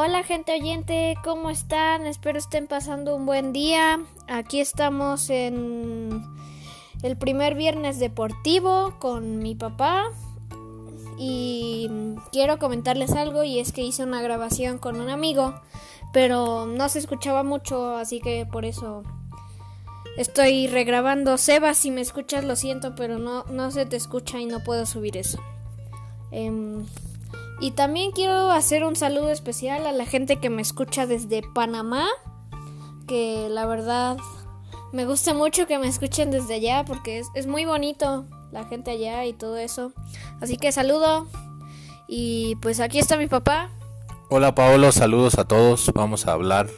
[0.00, 2.06] Hola gente oyente, ¿cómo están?
[2.06, 3.98] Espero estén pasando un buen día.
[4.28, 6.22] Aquí estamos en
[7.02, 10.04] el primer viernes deportivo con mi papá
[11.18, 11.90] y
[12.30, 15.60] quiero comentarles algo y es que hice una grabación con un amigo,
[16.12, 19.02] pero no se escuchaba mucho, así que por eso
[20.16, 21.38] estoy regrabando.
[21.38, 24.86] Seba, si me escuchas lo siento, pero no, no se te escucha y no puedo
[24.86, 25.40] subir eso.
[26.30, 26.86] Em,
[27.60, 32.06] y también quiero hacer un saludo especial a la gente que me escucha desde Panamá,
[33.06, 34.16] que la verdad
[34.92, 39.24] me gusta mucho que me escuchen desde allá porque es, muy bonito la gente allá
[39.26, 39.92] y todo eso.
[40.40, 41.26] Así que saludo
[42.06, 43.70] y pues aquí está mi papá.
[44.30, 45.90] Hola Paolo, saludos a todos.
[45.94, 46.68] Vamos a hablar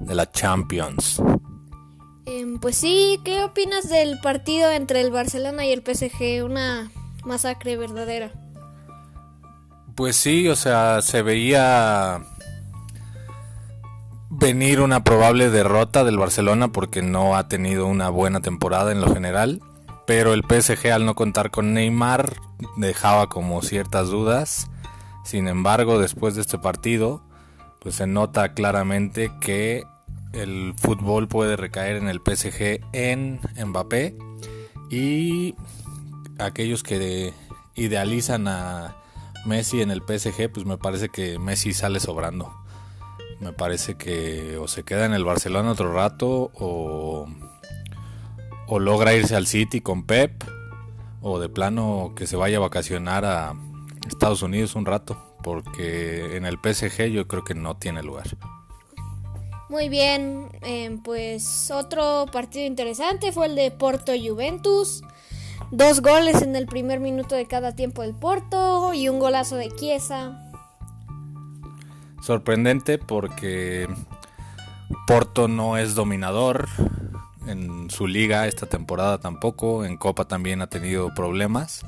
[0.00, 1.22] de la Champions.
[2.26, 6.44] Em, pues sí, ¿qué opinas del partido entre el Barcelona y el PSG?
[6.44, 6.90] Una
[7.24, 8.32] masacre verdadera.
[9.96, 12.20] Pues sí, o sea, se veía
[14.28, 19.10] venir una probable derrota del Barcelona porque no ha tenido una buena temporada en lo
[19.10, 19.62] general,
[20.06, 22.34] pero el PSG al no contar con Neymar
[22.76, 24.68] dejaba como ciertas dudas.
[25.24, 27.22] Sin embargo, después de este partido,
[27.80, 29.84] pues se nota claramente que
[30.34, 34.14] el fútbol puede recaer en el PSG en Mbappé
[34.90, 35.54] y
[36.38, 37.32] aquellos que
[37.76, 38.94] idealizan a
[39.46, 42.54] Messi en el PSG, pues me parece que Messi sale sobrando.
[43.40, 47.26] Me parece que o se queda en el Barcelona otro rato o,
[48.66, 50.44] o logra irse al City con Pep
[51.20, 53.54] o de plano que se vaya a vacacionar a
[54.08, 58.26] Estados Unidos un rato porque en el PSG yo creo que no tiene lugar.
[59.68, 65.02] Muy bien, eh, pues otro partido interesante fue el de Porto Juventus.
[65.72, 69.68] Dos goles en el primer minuto de cada tiempo del Porto y un golazo de
[69.70, 70.40] Chiesa.
[72.22, 73.88] Sorprendente porque
[75.08, 76.68] Porto no es dominador
[77.48, 81.84] en su liga esta temporada tampoco, en Copa también ha tenido problemas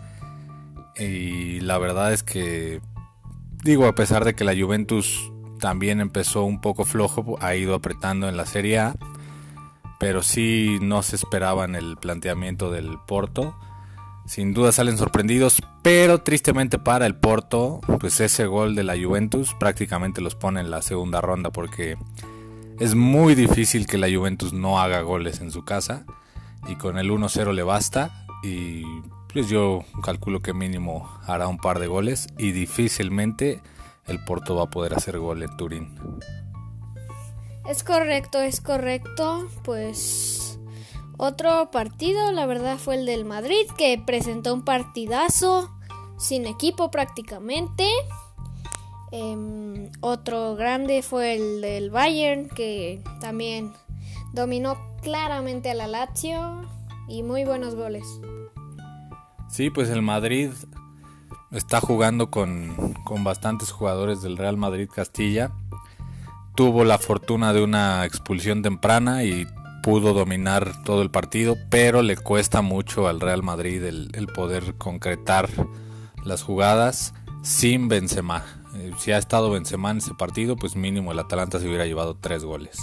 [0.97, 2.81] y la verdad es que
[3.63, 8.29] digo a pesar de que la Juventus también empezó un poco flojo, ha ido apretando
[8.29, 8.97] en la Serie A,
[10.01, 13.57] pero sí no se esperaba en el planteamiento del Porto
[14.29, 19.55] sin duda salen sorprendidos, pero tristemente para el Porto, pues ese gol de la Juventus
[19.59, 21.97] prácticamente los pone en la segunda ronda porque
[22.79, 26.05] es muy difícil que la Juventus no haga goles en su casa
[26.69, 28.83] y con el 1-0 le basta y
[29.33, 33.63] pues yo calculo que mínimo hará un par de goles y difícilmente
[34.07, 35.95] el Porto va a poder hacer gol en Turín.
[37.67, 40.38] Es correcto, es correcto, pues
[41.19, 45.69] otro partido, la verdad, fue el del Madrid, que presentó un partidazo
[46.17, 47.89] sin equipo prácticamente.
[49.11, 53.73] Em, otro grande fue el del Bayern, que también
[54.33, 56.63] dominó claramente a la Lazio
[57.09, 58.07] y muy buenos goles.
[59.49, 60.51] Sí, pues el Madrid
[61.51, 65.51] está jugando con, con bastantes jugadores del Real Madrid Castilla.
[66.55, 69.47] Tuvo la fortuna de una expulsión temprana y
[69.89, 75.49] pudo dominar todo el partido, pero le cuesta mucho al Real Madrid el, poder concretar
[76.27, 78.45] las jugadas sin Benzema.
[78.77, 82.19] Eh, si ha estado Benzema en ese partido, pues mínimo el Atalanta se hubiera llevado
[82.21, 82.77] tres goles.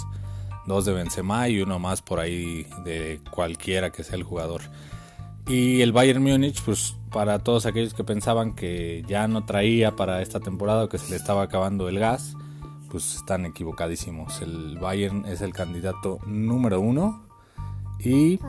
[0.66, 4.62] Dos de Benzema y uno más por ahí de cualquiera que sea el jugador.
[5.46, 10.22] Y el Bayern Múnich, pues para todos aquellos que pensaban que ya no traía para
[10.22, 12.34] esta temporada que se le estaba acabando el gas,
[12.90, 14.40] pues están equivocadísimos.
[14.42, 17.26] El Bayern es el candidato número uno
[17.98, 18.40] y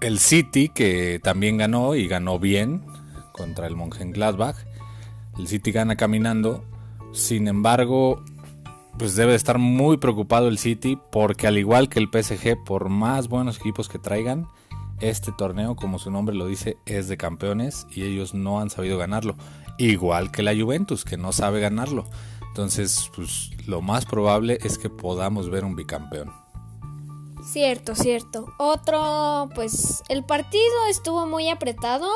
[0.00, 2.84] el City que también ganó y ganó bien
[3.32, 4.56] contra el Mönchengladbach.
[5.38, 6.64] El City gana caminando.
[7.12, 8.22] Sin embargo,
[8.98, 13.28] pues debe estar muy preocupado el City porque al igual que el PSG, por más
[13.28, 14.48] buenos equipos que traigan,
[15.00, 18.98] este torneo, como su nombre lo dice, es de campeones y ellos no han sabido
[18.98, 19.36] ganarlo.
[19.78, 22.06] Igual que la Juventus, que no sabe ganarlo.
[22.58, 26.32] Entonces, pues lo más probable es que podamos ver un bicampeón.
[27.40, 28.52] Cierto, cierto.
[28.58, 32.08] Otro, pues el partido estuvo muy apretado,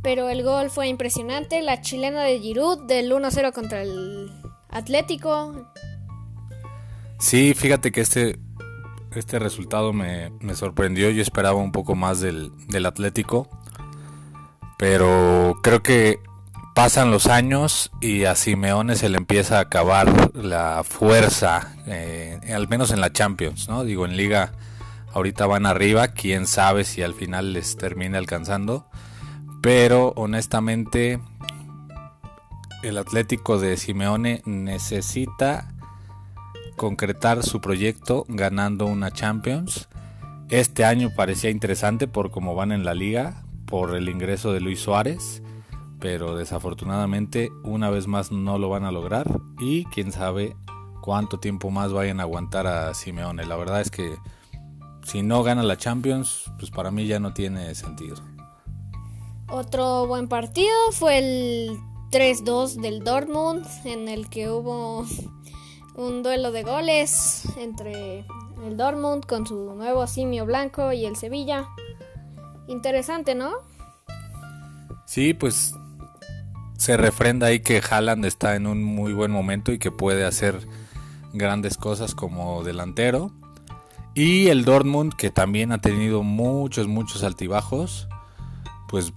[0.00, 1.60] pero el gol fue impresionante.
[1.60, 4.30] La chilena de Giroud del 1-0 contra el
[4.68, 5.68] Atlético.
[7.18, 8.38] Sí, fíjate que este,
[9.16, 11.10] este resultado me, me sorprendió.
[11.10, 13.48] Yo esperaba un poco más del, del Atlético.
[14.78, 16.20] Pero creo que
[16.74, 22.68] pasan los años y a Simeone se le empieza a acabar la fuerza, eh, al
[22.68, 23.84] menos en la Champions, ¿no?
[23.84, 24.52] Digo, en Liga
[25.12, 28.88] ahorita van arriba, quién sabe si al final les termine alcanzando,
[29.62, 31.20] pero honestamente
[32.82, 35.72] el Atlético de Simeone necesita
[36.76, 39.88] concretar su proyecto ganando una Champions.
[40.50, 44.80] Este año parecía interesante por cómo van en la liga, por el ingreso de Luis
[44.80, 45.40] Suárez,
[46.00, 50.56] pero desafortunadamente una vez más no lo van a lograr y quién sabe
[51.02, 53.44] cuánto tiempo más vayan a aguantar a Simeone.
[53.44, 54.16] La verdad es que
[55.02, 58.16] si no gana la Champions, pues para mí ya no tiene sentido.
[59.48, 61.78] Otro buen partido fue el
[62.10, 65.04] 3-2 del Dortmund, en el que hubo
[65.94, 68.24] un duelo de goles entre
[68.64, 71.68] el Dortmund con su nuevo simio blanco y el Sevilla.
[72.66, 73.52] Interesante, ¿no?
[75.04, 75.74] Sí, pues
[76.84, 80.68] se refrenda ahí que Haaland está en un muy buen momento y que puede hacer
[81.32, 83.32] grandes cosas como delantero.
[84.12, 88.06] Y el Dortmund, que también ha tenido muchos, muchos altibajos,
[88.86, 89.14] pues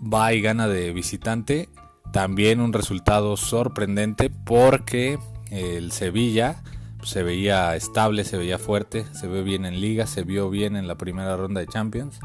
[0.00, 1.68] va y gana de visitante.
[2.10, 5.18] También un resultado sorprendente porque
[5.50, 6.62] el Sevilla
[7.02, 10.88] se veía estable, se veía fuerte, se ve bien en liga, se vio bien en
[10.88, 12.18] la primera ronda de Champions.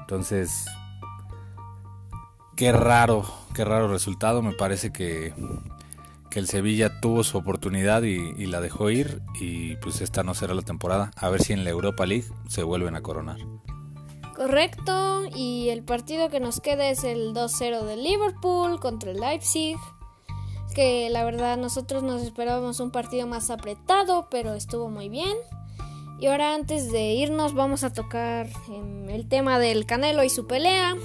[0.00, 0.66] Entonces,
[2.56, 3.24] qué raro,
[3.54, 4.42] qué raro resultado.
[4.42, 5.34] Me parece que,
[6.30, 10.34] que el Sevilla tuvo su oportunidad y, y, la dejó ir y pues esta no
[10.34, 11.10] será la temporada.
[11.16, 13.38] A ver si en la Europa League se vuelven a coronar.
[14.34, 19.76] Correcto, y el partido que nos queda es el 2-0 de Liverpool contra el Leipzig.
[20.74, 25.36] Que la verdad nosotros nos esperábamos un partido más apretado, pero estuvo muy bien.
[26.18, 30.48] Y ahora antes de irnos vamos a tocar eh, el tema del Canelo y su
[30.48, 30.96] pelea.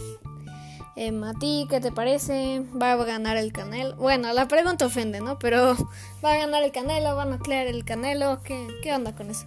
[1.02, 2.62] Eh, a ti, ¿qué te parece?
[2.76, 3.96] ¿Va a ganar el Canelo?
[3.96, 5.40] Bueno, la pregunta ofende, ¿no?
[5.40, 5.78] Pero
[6.26, 7.16] ¿va a ganar el Canelo?
[7.16, 8.42] ¿Va a nuclear el Canelo?
[8.44, 9.46] ¿Qué, qué onda con eso?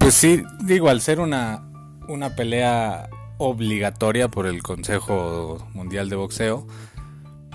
[0.00, 1.62] Pues sí, digo, al ser una,
[2.08, 3.08] una pelea
[3.38, 6.66] obligatoria por el Consejo Mundial de Boxeo,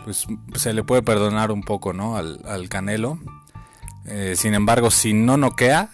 [0.05, 0.25] pues
[0.55, 2.15] se le puede perdonar un poco, ¿no?
[2.15, 3.19] Al, al Canelo.
[4.05, 5.89] Eh, sin embargo, si no noquea,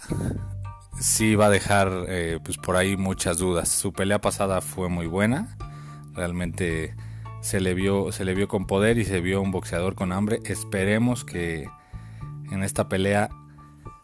[1.00, 3.68] sí va a dejar eh, pues por ahí muchas dudas.
[3.68, 5.56] Su pelea pasada fue muy buena,
[6.14, 6.94] realmente
[7.40, 10.40] se le vio se le vio con poder y se vio un boxeador con hambre.
[10.44, 11.68] Esperemos que
[12.50, 13.30] en esta pelea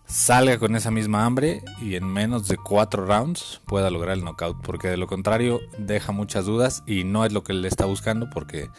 [0.06, 4.60] salga con esa misma hambre y en menos de cuatro rounds pueda lograr el knockout,
[4.62, 8.28] porque de lo contrario deja muchas dudas y no es lo que él está buscando,
[8.30, 8.70] porque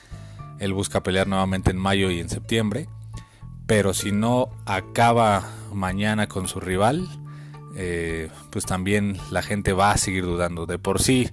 [0.60, 2.90] él busca pelear nuevamente en mayo y en septiembre.
[3.68, 7.08] Pero si no acaba mañana con su rival,
[7.76, 10.66] eh, pues también la gente va a seguir dudando.
[10.66, 11.30] De por sí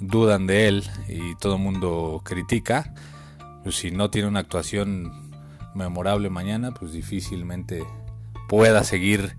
[0.00, 2.94] dudan de él y todo el mundo critica.
[3.62, 5.32] Pues si no tiene una actuación
[5.74, 7.84] memorable mañana, pues difícilmente
[8.48, 9.36] pueda seguir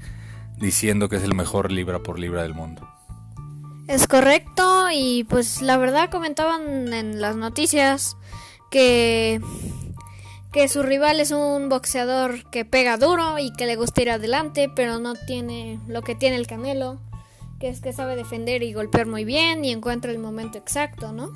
[0.57, 2.87] diciendo que es el mejor libra por libra del mundo.
[3.87, 8.17] Es correcto y pues la verdad comentaban en las noticias
[8.71, 9.39] que
[10.55, 14.71] que su rival es un boxeador que pega duro y que le gusta ir adelante,
[14.73, 16.97] pero no tiene lo que tiene el Canelo,
[17.59, 21.29] que es que sabe defender y golpear muy bien y encuentra el momento exacto, ¿no?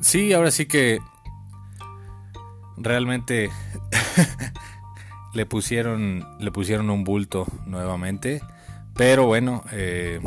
[0.00, 1.00] Sí, ahora sí que
[2.76, 3.50] realmente
[5.34, 8.42] le pusieron le pusieron un bulto nuevamente
[8.94, 10.20] pero bueno eh,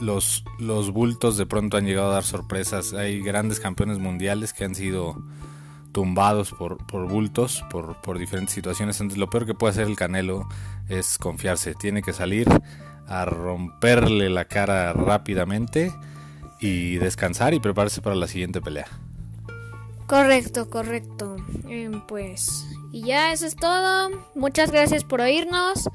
[0.00, 2.92] los los bultos de pronto han llegado a dar sorpresas.
[2.92, 5.22] Hay grandes campeones mundiales que han sido
[5.92, 9.00] tumbados por, por bultos por, por diferentes situaciones.
[9.00, 10.48] Entonces lo peor que puede hacer el canelo
[10.88, 11.74] es confiarse.
[11.74, 12.48] Tiene que salir
[13.06, 15.92] a romperle la cara rápidamente
[16.60, 18.86] y descansar y prepararse para la siguiente pelea
[20.12, 21.36] Correcto, correcto.
[21.70, 24.10] Eh, pues, y ya eso es todo.
[24.34, 25.88] Muchas gracias por oírnos.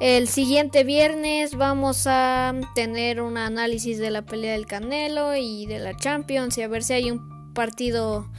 [0.00, 5.80] El siguiente viernes vamos a tener un análisis de la pelea del Canelo y de
[5.80, 8.30] la Champions y a ver si hay un partido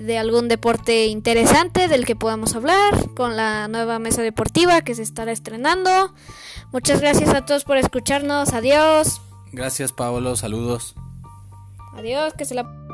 [0.00, 5.02] de algún deporte interesante del que podamos hablar con la nueva mesa deportiva que se
[5.02, 6.14] estará estrenando.
[6.72, 8.52] Muchas gracias a todos por escucharnos.
[8.52, 9.20] Adiós.
[9.52, 10.36] Gracias, Pablo.
[10.36, 10.94] Saludos.
[11.94, 12.85] Adiós, que se la